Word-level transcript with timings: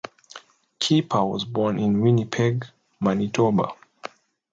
Keeper 0.79 1.23
was 1.25 1.45
born 1.45 1.77
in 1.77 2.01
Winnipeg, 2.01 2.65
Manitoba. 2.99 3.73